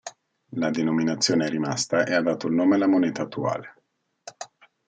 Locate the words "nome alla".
2.55-2.87